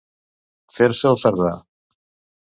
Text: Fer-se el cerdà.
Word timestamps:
Fer-se 0.77 1.11
el 1.11 1.19
cerdà. 1.23 1.51